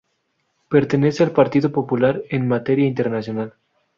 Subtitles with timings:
[0.67, 3.53] Pertenece al Partido Popular en materia internacional.